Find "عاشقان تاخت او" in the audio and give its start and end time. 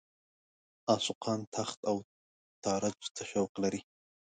0.89-1.97